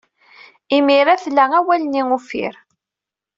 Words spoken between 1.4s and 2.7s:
awal-nni uffir.